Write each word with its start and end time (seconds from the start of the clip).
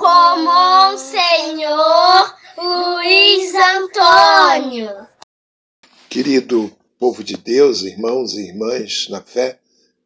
com 0.00 0.44
Monsenhor 0.44 2.34
Luiz 2.56 3.54
Antônio. 3.54 5.06
Querido 6.08 6.74
povo 6.98 7.22
de 7.22 7.36
Deus, 7.36 7.82
irmãos 7.82 8.32
e 8.32 8.48
irmãs 8.48 9.08
na 9.10 9.20
fé, 9.20 9.58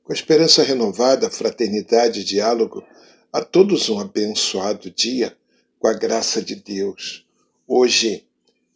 com 0.02 0.12
esperança 0.12 0.64
renovada, 0.64 1.30
fraternidade 1.30 2.20
e 2.22 2.24
diálogo, 2.24 2.84
a 3.32 3.40
todos 3.40 3.88
um 3.88 4.00
abençoado 4.00 4.90
dia 4.90 5.36
com 5.78 5.86
a 5.86 5.92
graça 5.92 6.42
de 6.42 6.56
Deus. 6.56 7.24
Hoje, 7.64 8.26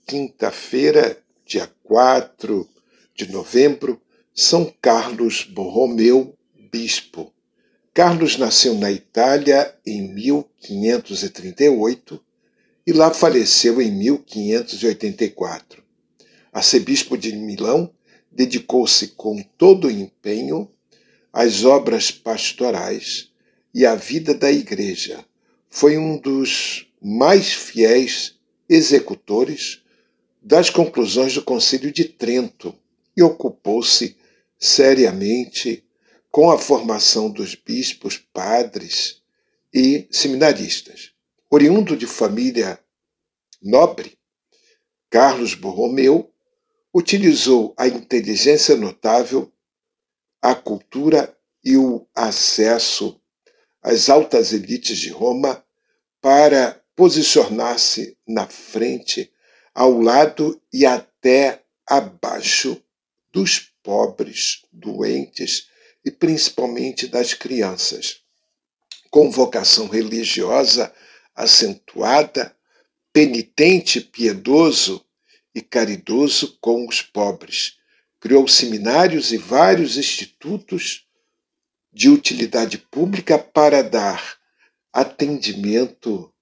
quinta-feira, 0.06 1.18
dia 1.44 1.68
4 1.82 2.68
de 3.12 3.28
novembro, 3.32 4.00
São 4.32 4.72
Carlos 4.80 5.42
Borromeu, 5.42 6.32
bispo. 6.70 7.32
Carlos 7.98 8.38
nasceu 8.38 8.76
na 8.76 8.92
Itália 8.92 9.74
em 9.84 10.14
1538 10.14 12.24
e 12.86 12.92
lá 12.92 13.12
faleceu 13.12 13.82
em 13.82 13.90
1584. 13.90 15.82
Arcebispo 16.52 17.18
de 17.18 17.34
Milão, 17.34 17.92
dedicou-se 18.30 19.08
com 19.08 19.42
todo 19.42 19.88
o 19.88 19.90
empenho 19.90 20.70
às 21.32 21.64
obras 21.64 22.12
pastorais 22.12 23.32
e 23.74 23.84
à 23.84 23.96
vida 23.96 24.32
da 24.32 24.52
Igreja. 24.52 25.24
Foi 25.68 25.98
um 25.98 26.16
dos 26.16 26.88
mais 27.02 27.52
fiéis 27.52 28.36
executores 28.68 29.82
das 30.40 30.70
conclusões 30.70 31.34
do 31.34 31.42
Concílio 31.42 31.90
de 31.90 32.04
Trento 32.04 32.72
e 33.16 33.24
ocupou-se 33.24 34.16
seriamente 34.56 35.82
com 36.38 36.52
a 36.52 36.56
formação 36.56 37.28
dos 37.28 37.56
bispos, 37.56 38.16
padres 38.16 39.20
e 39.74 40.06
seminaristas. 40.08 41.10
Oriundo 41.50 41.96
de 41.96 42.06
família 42.06 42.78
nobre, 43.60 44.16
Carlos 45.10 45.54
Borromeu 45.54 46.32
utilizou 46.94 47.74
a 47.76 47.88
inteligência 47.88 48.76
notável, 48.76 49.52
a 50.40 50.54
cultura 50.54 51.36
e 51.64 51.76
o 51.76 52.06
acesso 52.14 53.20
às 53.82 54.08
altas 54.08 54.52
elites 54.52 54.96
de 54.96 55.10
Roma 55.10 55.64
para 56.20 56.80
posicionar-se 56.94 58.16
na 58.24 58.46
frente, 58.46 59.32
ao 59.74 60.00
lado 60.00 60.62
e 60.72 60.86
até 60.86 61.64
abaixo 61.84 62.80
dos 63.32 63.72
pobres, 63.82 64.64
doentes 64.72 65.66
e 66.08 66.10
principalmente 66.10 67.06
das 67.06 67.34
crianças, 67.34 68.22
com 69.10 69.30
vocação 69.30 69.88
religiosa 69.88 70.90
acentuada, 71.36 72.56
penitente, 73.12 74.00
piedoso 74.00 75.04
e 75.54 75.60
caridoso 75.60 76.56
com 76.62 76.88
os 76.88 77.02
pobres. 77.02 77.76
Criou 78.18 78.48
seminários 78.48 79.32
e 79.32 79.36
vários 79.36 79.98
institutos 79.98 81.06
de 81.92 82.08
utilidade 82.08 82.78
pública 82.78 83.38
para 83.38 83.82
dar 83.82 84.38
atendimento 84.90 86.32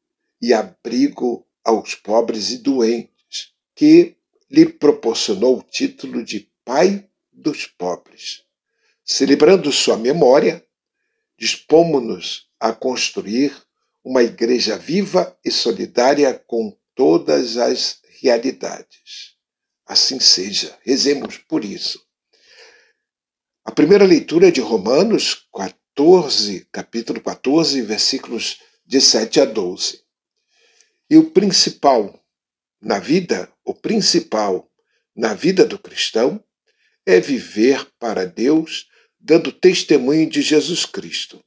e 0.41 0.54
abrigo 0.54 1.44
aos 1.65 1.97
pobres 1.97 2.53
e 2.53 2.59
doentes, 2.59 3.53
que 3.75 4.15
lhe 4.48 4.65
proporcionou 4.65 5.59
o 5.59 5.62
título 5.62 6.25
de 6.25 6.48
Pai 6.65 7.09
dos 7.33 7.66
Pobres. 7.66 8.46
Celebrando 9.09 9.71
sua 9.71 9.97
memória, 9.97 10.67
dispomos-nos 11.39 12.49
a 12.59 12.72
construir 12.72 13.56
uma 14.03 14.21
igreja 14.21 14.77
viva 14.77 15.39
e 15.44 15.50
solidária 15.50 16.34
com 16.34 16.77
todas 16.93 17.56
as 17.56 18.00
realidades. 18.21 19.37
Assim 19.87 20.19
seja, 20.19 20.77
rezemos 20.83 21.39
por 21.39 21.65
isso. 21.65 22.05
A 23.65 23.71
primeira 23.71 24.05
leitura 24.05 24.49
é 24.49 24.50
de 24.50 24.61
Romanos 24.61 25.47
14, 25.55 26.66
capítulo 26.72 27.21
14, 27.21 27.83
versículos 27.83 28.61
de 28.84 29.00
7 29.00 29.41
a 29.41 29.45
12. 29.45 30.00
E 31.09 31.16
o 31.16 31.31
principal 31.31 32.21
na 32.81 32.99
vida, 32.99 33.53
o 33.65 33.72
principal 33.72 34.69
na 35.15 35.33
vida 35.33 35.65
do 35.65 35.78
cristão, 35.78 36.43
é 37.06 37.21
viver 37.21 37.87
para 38.00 38.27
Deus 38.27 38.89
dando 39.26 39.50
testemunho 39.50 40.31
de 40.31 40.41
Jesus 40.41 40.87
Cristo. 40.87 41.42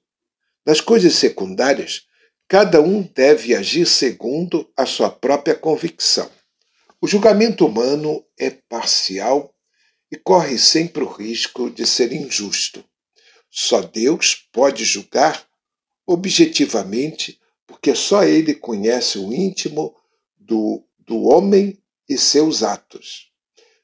Nas 0.66 0.81
coisas 0.81 1.16
secundárias, 1.16 2.01
cada 2.45 2.81
um 2.81 3.01
deve 3.01 3.56
agir 3.56 3.85
segundo 3.85 4.69
a 4.75 4.85
sua 4.85 5.09
própria 5.09 5.56
convicção. 5.56 6.29
O 7.00 7.07
julgamento 7.07 7.66
humano 7.66 8.22
é 8.38 8.50
parcial 8.50 9.56
e 10.12 10.18
corre 10.18 10.57
sempre 10.57 11.03
o 11.03 11.07
risco 11.07 11.69
de 11.69 11.88
ser 11.88 12.12
injusto. 12.12 12.84
Só 13.50 13.81
Deus 13.81 14.35
pode 14.51 14.84
julgar 14.84 15.47
objetivamente, 16.06 17.39
porque 17.66 17.95
só 17.95 18.25
Ele 18.25 18.53
conhece 18.53 19.18
o 19.18 19.34
íntimo 19.34 19.95
do, 20.38 20.84
do 20.97 21.23
homem 21.23 21.81
e 22.09 22.18
seus 22.18 22.62
atos. 22.62 23.31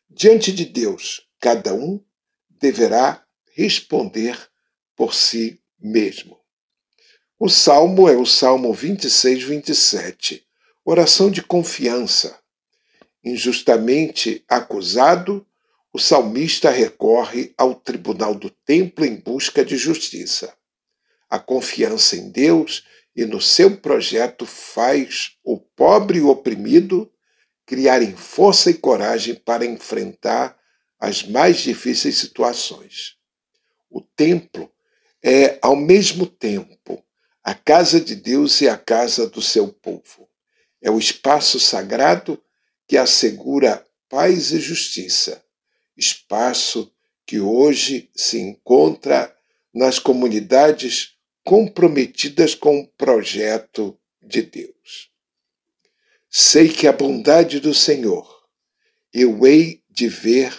Diante 0.10 0.52
de 0.52 0.66
Deus, 0.66 1.22
cada 1.40 1.74
um 1.74 2.04
deverá 2.50 3.25
responder 3.56 4.38
por 4.98 5.14
si 5.14 5.62
mesmo. 5.80 6.38
O 7.40 7.48
salmo 7.48 8.10
é 8.10 8.16
o 8.18 8.26
Salmo 8.26 8.74
26, 8.74 9.44
27, 9.44 10.46
oração 10.84 11.32
de 11.32 11.42
confiança. 11.42 12.38
Injustamente 13.24 14.44
acusado, 14.48 15.48
o 15.94 15.98
salmista 15.98 16.70
recorre 16.70 17.54
ao 17.58 17.74
tribunal 17.74 18.36
do 18.36 18.50
templo 18.50 19.06
em 19.06 19.16
busca 19.16 19.64
de 19.64 19.78
justiça. 19.78 20.54
A 21.30 21.40
confiança 21.40 22.18
em 22.18 22.30
Deus 22.30 22.84
e 23.16 23.26
no 23.26 23.40
seu 23.40 23.78
projeto 23.78 24.46
faz 24.46 25.38
o 25.44 25.58
pobre 25.58 26.20
e 26.20 26.22
oprimido 26.22 27.10
criarem 27.66 28.16
força 28.16 28.70
e 28.70 28.74
coragem 28.74 29.34
para 29.34 29.66
enfrentar 29.66 30.58
as 31.00 31.24
mais 31.24 31.58
difíceis 31.58 32.18
situações. 32.18 33.16
O 33.96 34.02
templo 34.02 34.70
é, 35.24 35.58
ao 35.62 35.74
mesmo 35.74 36.28
tempo, 36.28 37.02
a 37.42 37.56
casa 37.56 38.02
de 38.02 38.14
Deus 38.14 38.60
e 38.60 38.68
a 38.68 38.78
casa 38.78 39.26
do 39.26 39.42
seu 39.42 39.70
povo. 39.70 40.28
É 40.82 40.92
o 40.92 41.00
espaço 41.00 41.62
sagrado 41.62 42.38
que 42.86 42.98
assegura 42.98 43.88
paz 44.10 44.52
e 44.52 44.60
justiça, 44.60 45.42
espaço 45.96 46.92
que 47.26 47.40
hoje 47.40 48.12
se 48.14 48.38
encontra 48.38 49.34
nas 49.74 49.98
comunidades 49.98 51.14
comprometidas 51.42 52.54
com 52.54 52.82
o 52.82 52.88
projeto 52.98 53.98
de 54.22 54.42
Deus. 54.42 55.10
Sei 56.30 56.68
que 56.68 56.86
a 56.86 56.92
bondade 56.92 57.62
do 57.62 57.74
Senhor 57.74 58.44
eu 59.14 59.46
hei 59.46 59.82
de 59.90 60.10
ver 60.10 60.54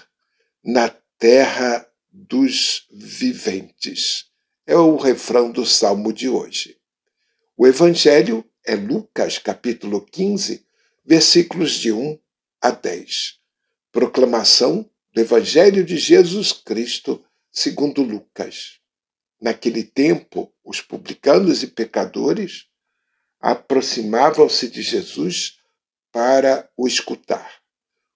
na 0.65 0.89
terra 1.19 1.86
dos 2.17 2.87
viventes. 2.91 4.25
É 4.67 4.75
o 4.75 4.97
refrão 4.97 5.53
do 5.53 5.67
salmo 5.67 6.13
de 6.13 6.31
hoje. 6.31 6.79
O 7.57 7.67
evangelho 7.67 8.43
é 8.65 8.75
Lucas, 8.75 9.39
capítulo 9.39 10.01
15, 10.01 10.65
versículos 11.05 11.73
de 11.73 11.93
1 11.93 12.19
a 12.63 12.71
10. 12.71 13.39
Proclamação 13.93 14.89
do 15.13 15.21
evangelho 15.21 15.85
de 15.85 15.99
Jesus 15.99 16.53
Cristo, 16.53 17.23
segundo 17.53 18.03
Lucas. 18.03 18.81
Naquele 19.39 19.85
tempo, 19.85 20.51
os 20.65 20.81
publicanos 20.81 21.63
e 21.63 21.67
pecadores 21.67 22.65
aproximavam-se 23.39 24.69
de 24.71 24.81
Jesus 24.81 25.59
para 26.11 26.69
o 26.77 26.89
escutar. 26.89 27.61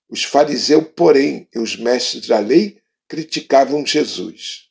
Os 0.08 0.25
fariseus, 0.25 0.87
porém, 0.97 1.47
e 1.55 1.58
os 1.58 1.76
mestres 1.76 2.26
da 2.26 2.38
lei 2.38 2.81
criticavam 3.11 3.85
Jesus. 3.85 4.69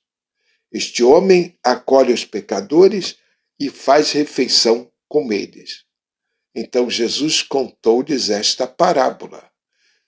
Este 0.71 1.03
homem 1.03 1.59
acolhe 1.61 2.13
os 2.13 2.23
pecadores 2.23 3.17
e 3.59 3.69
faz 3.69 4.13
refeição 4.13 4.89
com 5.09 5.33
eles. 5.33 5.83
Então 6.55 6.89
Jesus 6.89 7.41
contou-lhes 7.41 8.29
esta 8.29 8.65
parábola. 8.65 9.51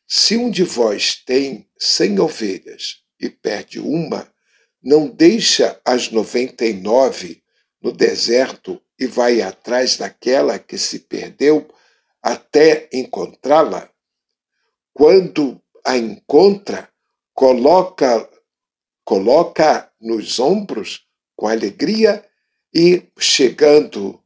Se 0.08 0.38
um 0.38 0.50
de 0.50 0.64
vós 0.64 1.14
tem 1.14 1.70
cem 1.78 2.22
ovelhas 2.22 3.02
e 3.20 3.30
perde 3.30 3.82
uma, 3.82 4.34
não 4.82 5.10
deixa 5.10 5.82
as 5.84 6.10
noventa 6.10 6.66
e 6.66 6.72
nove 6.72 7.44
no 7.82 7.92
deserto 7.92 8.82
e 8.98 9.08
vai 9.08 9.42
atrás 9.42 9.98
daquela 9.98 10.58
que 10.58 10.78
se 10.78 11.00
perdeu 11.00 11.68
até 12.24 12.88
encontrá-la? 12.94 13.92
Quando 14.94 15.62
a 15.84 15.98
encontra, 15.98 16.91
coloca 17.34 18.30
coloca 19.04 19.92
nos 20.00 20.40
ombros 20.40 21.06
com 21.36 21.48
alegria 21.48 22.26
e, 22.74 23.04
chegando 23.20 24.24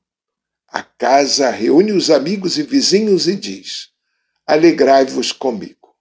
à 0.67 0.83
casa, 0.83 1.49
reúne 1.49 1.91
os 1.91 2.09
amigos 2.09 2.57
e 2.57 2.63
vizinhos 2.63 3.27
e 3.27 3.35
diz: 3.35 3.89
Alegrai-vos 4.45 5.31
comigo. 5.31 5.95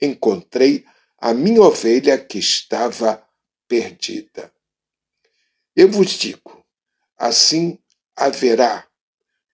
Encontrei 0.00 0.84
a 1.18 1.34
minha 1.34 1.60
ovelha 1.60 2.16
que 2.16 2.38
estava 2.38 3.22
perdida. 3.66 4.52
Eu 5.74 5.90
vos 5.90 6.12
digo: 6.12 6.64
assim 7.16 7.78
haverá 8.16 8.86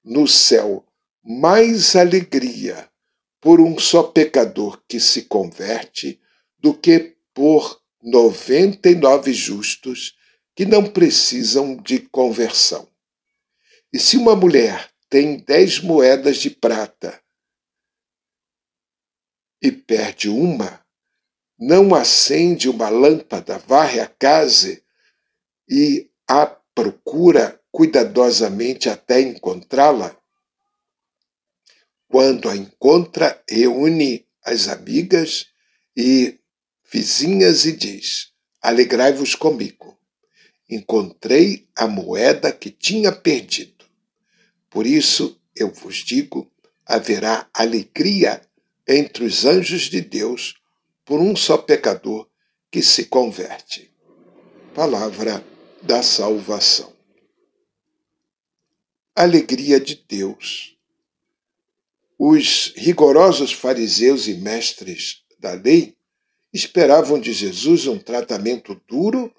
no 0.04 0.28
céu 0.28 0.86
mais 1.22 1.96
alegria 1.96 2.90
por 3.40 3.60
um 3.60 3.78
só 3.78 4.02
pecador 4.02 4.82
que 4.86 5.00
se 5.00 5.22
converte 5.22 6.20
do 6.64 6.72
que 6.72 7.14
por 7.34 7.78
noventa 8.02 8.88
e 8.88 8.94
nove 8.94 9.34
justos 9.34 10.16
que 10.56 10.64
não 10.64 10.82
precisam 10.82 11.76
de 11.76 11.98
conversão. 11.98 12.88
E 13.92 13.98
se 13.98 14.16
uma 14.16 14.34
mulher 14.34 14.90
tem 15.10 15.36
dez 15.36 15.78
moedas 15.80 16.38
de 16.38 16.48
prata 16.48 17.22
e 19.60 19.70
perde 19.70 20.30
uma, 20.30 20.82
não 21.58 21.94
acende 21.94 22.70
uma 22.70 22.88
lâmpada, 22.88 23.58
varre 23.58 24.00
a 24.00 24.06
casa 24.06 24.82
e 25.68 26.10
a 26.26 26.46
procura 26.46 27.60
cuidadosamente 27.70 28.88
até 28.88 29.20
encontrá-la? 29.20 30.16
Quando 32.08 32.48
a 32.48 32.56
encontra, 32.56 33.44
reúne 33.46 34.26
as 34.42 34.68
amigas 34.68 35.48
e 35.94 36.40
vizinhas 36.94 37.64
e 37.64 37.72
diz: 37.72 38.30
Alegrai-vos 38.62 39.34
comigo. 39.34 39.98
Encontrei 40.70 41.68
a 41.74 41.88
moeda 41.88 42.52
que 42.52 42.70
tinha 42.70 43.10
perdido. 43.10 43.84
Por 44.70 44.86
isso 44.86 45.36
eu 45.56 45.72
vos 45.72 45.96
digo: 45.96 46.48
haverá 46.86 47.48
alegria 47.52 48.40
entre 48.86 49.24
os 49.24 49.44
anjos 49.44 49.82
de 49.82 50.00
Deus 50.00 50.54
por 51.04 51.20
um 51.20 51.34
só 51.34 51.58
pecador 51.58 52.28
que 52.70 52.80
se 52.80 53.06
converte. 53.06 53.92
Palavra 54.72 55.44
da 55.82 56.00
salvação. 56.00 56.94
Alegria 59.16 59.80
de 59.80 59.96
Deus. 60.08 60.76
Os 62.16 62.72
rigorosos 62.76 63.52
fariseus 63.52 64.28
e 64.28 64.34
mestres 64.34 65.24
da 65.40 65.52
lei 65.54 65.96
esperavam 66.54 67.20
de 67.20 67.32
Jesus 67.32 67.88
um 67.88 67.98
tratamento 67.98 68.80
duro 68.88 69.34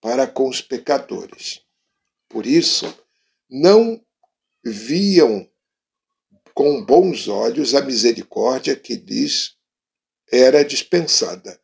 para 0.00 0.26
com 0.26 0.46
os 0.46 0.60
pecadores. 0.60 1.62
Por 2.28 2.46
isso, 2.46 2.94
não 3.48 4.00
viam 4.62 5.48
com 6.52 6.84
bons 6.84 7.26
olhos 7.28 7.74
a 7.74 7.80
misericórdia 7.80 8.76
que 8.76 8.94
lhes 8.94 9.56
era 10.30 10.62
dispensada. 10.62 11.58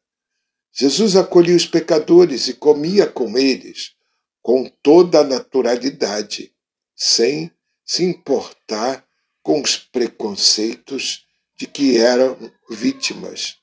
Jesus 0.73 1.15
acolhia 1.15 1.57
os 1.57 1.67
pecadores 1.67 2.49
e 2.49 2.55
comia 2.55 3.07
com 3.07 3.37
eles 3.37 3.95
com 4.43 4.65
toda 4.83 5.21
a 5.21 5.25
naturalidade, 5.25 6.55
sem 6.95 7.51
se 7.85 8.05
importar 8.05 9.05
com 9.43 9.61
os 9.61 9.77
preconceitos 9.77 11.27
de 11.57 11.67
que 11.67 11.99
eram 11.99 12.39
vítimas. 12.71 13.57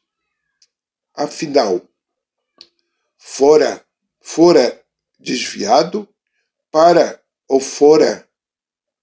Afinal, 1.14 1.82
fora 3.18 3.86
fora 4.20 4.82
desviado 5.20 6.08
para 6.72 7.22
ou 7.48 7.60
fora 7.60 8.28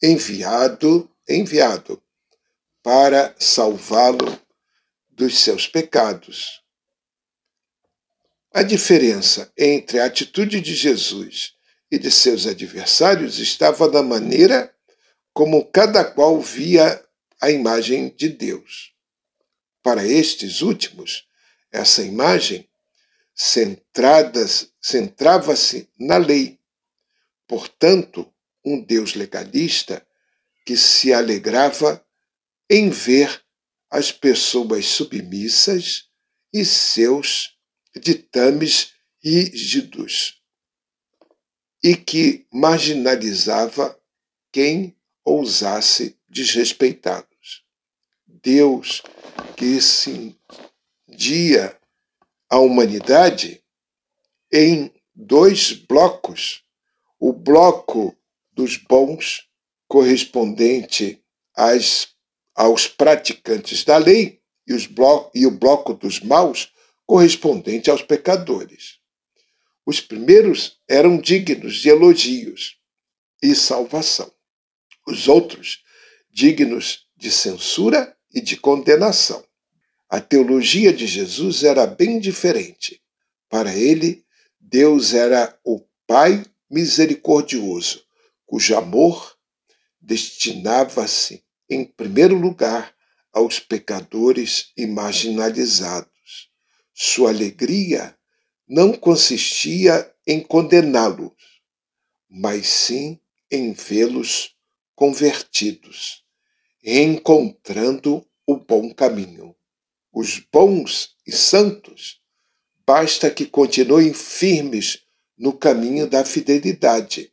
enviado 0.03 1.09
enviado 1.29 2.03
para 2.83 3.37
salvá-lo 3.39 4.41
dos 5.11 5.39
seus 5.39 5.69
pecados. 5.69 6.63
A 8.53 8.63
diferença 8.63 9.53
entre 9.57 10.01
a 10.01 10.07
atitude 10.07 10.61
de 10.61 10.75
Jesus 10.75 11.55
e 11.91 11.99
de 11.99 12.11
seus 12.11 12.47
adversários 12.47 13.39
estava 13.39 13.89
na 13.89 14.03
maneira 14.03 14.75
como 15.33 15.71
cada 15.71 16.05
qual 16.05 16.41
via 16.41 17.05
a 17.41 17.51
imagem 17.51 18.09
de 18.17 18.29
Deus. 18.31 18.93
Para 19.83 20.05
estes 20.05 20.63
últimos, 20.63 21.29
essa 21.71 22.03
imagem 22.03 22.67
centrava-se 23.35 24.73
na 25.99 26.17
lei. 26.17 26.59
Portanto, 27.47 28.33
um 28.65 28.83
Deus 28.83 29.15
legalista 29.15 30.07
que 30.65 30.75
se 30.77 31.13
alegrava 31.13 32.05
em 32.69 32.91
ver 32.91 33.45
as 33.91 34.11
pessoas 34.13 34.87
submissas 34.87 36.09
e 36.53 36.65
seus 36.65 37.57
ditames 37.97 38.93
rígidos, 39.23 40.41
e 41.83 41.97
que 41.97 42.47
marginalizava 42.53 43.99
quem 44.53 44.97
ousasse 45.25 46.17
desrespeitá-los. 46.29 47.65
Deus 48.27 49.03
que 49.57 49.81
cindia 51.11 51.77
a 52.49 52.59
humanidade 52.59 53.63
em 54.53 54.93
dois 55.15 55.73
blocos. 55.73 56.63
O 57.19 57.33
bloco 57.33 58.17
dos 58.53 58.77
bons, 58.77 59.47
correspondente 59.87 61.23
às, 61.55 62.09
aos 62.55 62.87
praticantes 62.87 63.85
da 63.85 63.99
lei, 63.99 64.41
e, 64.67 64.73
os 64.73 64.87
blo 64.87 65.31
e 65.35 65.47
o 65.47 65.51
bloco 65.51 65.93
dos 65.93 66.21
maus, 66.21 66.73
correspondente 67.05 67.91
aos 67.91 68.03
pecadores. 68.03 68.99
Os 69.85 70.01
primeiros 70.01 70.81
eram 70.89 71.19
dignos 71.19 71.77
de 71.77 71.89
elogios 71.89 72.79
e 73.43 73.55
salvação. 73.55 74.33
Os 75.07 75.29
outros, 75.29 75.83
dignos 76.31 77.07
de 77.17 77.31
censura 77.31 78.17
e 78.33 78.41
de 78.41 78.57
condenação. 78.57 79.45
A 80.13 80.21
teologia 80.21 80.93
de 80.93 81.07
Jesus 81.07 81.63
era 81.63 81.87
bem 81.87 82.19
diferente. 82.19 83.01
Para 83.49 83.73
ele, 83.77 84.25
Deus 84.59 85.15
era 85.15 85.57
o 85.65 85.87
Pai 86.05 86.45
misericordioso, 86.69 88.03
cujo 88.45 88.77
amor 88.77 89.39
destinava-se, 90.01 91.45
em 91.69 91.85
primeiro 91.85 92.35
lugar, 92.35 92.93
aos 93.33 93.61
pecadores 93.61 94.73
e 94.77 94.85
marginalizados. 94.85 96.51
Sua 96.93 97.31
alegria 97.31 98.19
não 98.67 98.93
consistia 98.93 100.13
em 100.27 100.41
condená-los, 100.41 101.31
mas 102.29 102.67
sim 102.67 103.21
em 103.49 103.73
vê-los 103.73 104.57
convertidos, 104.97 106.25
encontrando 106.83 108.27
o 108.45 108.57
bom 108.57 108.93
caminho 108.93 109.55
os 110.13 110.39
bons 110.53 111.17
e 111.27 111.33
santos, 111.33 112.21
basta 112.87 113.31
que 113.31 113.47
continuem 113.47 114.13
firmes 114.13 115.05
no 115.39 115.53
caminho 115.57 116.09
da 116.09 116.25
fidelidade. 116.25 117.33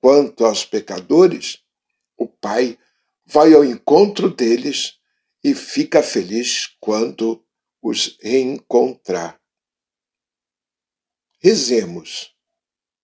Quanto 0.00 0.46
aos 0.46 0.64
pecadores, 0.64 1.58
o 2.16 2.26
Pai 2.26 2.78
vai 3.26 3.52
ao 3.52 3.64
encontro 3.64 4.30
deles 4.30 4.94
e 5.44 5.54
fica 5.54 6.02
feliz 6.02 6.74
quando 6.80 7.44
os 7.82 8.16
reencontrar. 8.20 9.40
Rezemos. 11.38 12.34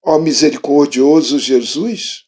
Ó 0.02 0.18
misericordioso 0.18 1.38
Jesus, 1.38 2.26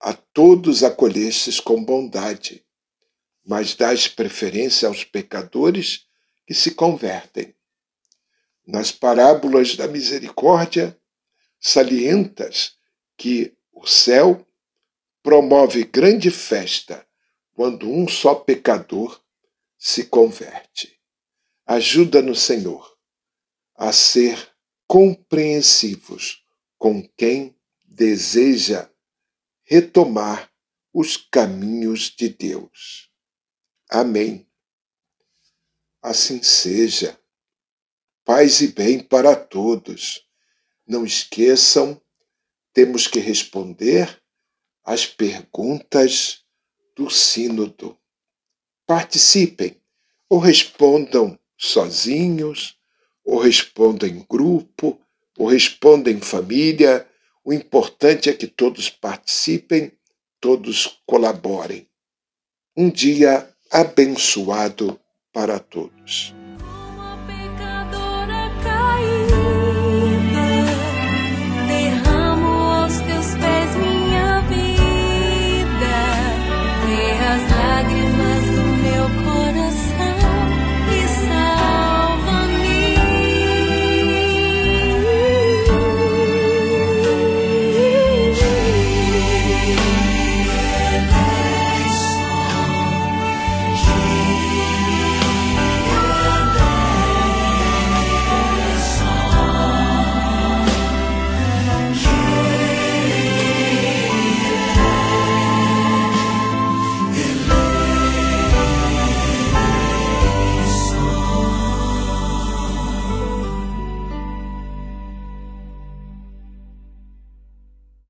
a 0.00 0.12
todos 0.12 0.84
acolhestes 0.84 1.58
com 1.58 1.82
bondade 1.84 2.63
mas 3.44 3.74
dás 3.74 4.08
preferência 4.08 4.88
aos 4.88 5.04
pecadores 5.04 6.06
que 6.46 6.54
se 6.54 6.70
convertem. 6.70 7.54
Nas 8.66 8.90
parábolas 8.90 9.76
da 9.76 9.86
misericórdia, 9.86 10.98
salientas 11.60 12.76
que 13.16 13.54
o 13.72 13.86
céu 13.86 14.46
promove 15.22 15.84
grande 15.84 16.30
festa 16.30 17.06
quando 17.52 17.90
um 17.90 18.08
só 18.08 18.34
pecador 18.34 19.22
se 19.78 20.04
converte. 20.06 20.98
Ajuda-nos, 21.66 22.42
Senhor, 22.42 22.96
a 23.74 23.92
ser 23.92 24.50
compreensivos 24.86 26.44
com 26.78 27.06
quem 27.16 27.56
deseja 27.84 28.90
retomar 29.62 30.50
os 30.92 31.16
caminhos 31.16 32.10
de 32.10 32.28
Deus. 32.28 33.10
Amém. 33.90 34.46
Assim 36.02 36.42
seja. 36.42 37.18
Paz 38.24 38.60
e 38.60 38.68
bem 38.68 39.00
para 39.00 39.36
todos. 39.36 40.26
Não 40.86 41.04
esqueçam, 41.04 42.00
temos 42.72 43.06
que 43.06 43.18
responder 43.18 44.20
às 44.84 45.06
perguntas 45.06 46.44
do 46.96 47.08
Sínodo. 47.08 47.98
Participem, 48.86 49.80
ou 50.28 50.38
respondam 50.38 51.38
sozinhos, 51.56 52.78
ou 53.24 53.38
respondam 53.38 54.08
em 54.08 54.24
grupo, 54.28 55.00
ou 55.38 55.46
respondam 55.46 56.12
em 56.12 56.20
família. 56.20 57.08
O 57.44 57.52
importante 57.52 58.28
é 58.28 58.34
que 58.34 58.46
todos 58.46 58.90
participem, 58.90 59.92
todos 60.40 61.00
colaborem. 61.06 61.88
Um 62.76 62.90
dia 62.90 63.53
abençoado 63.74 65.00
para 65.32 65.58
todos. 65.58 66.32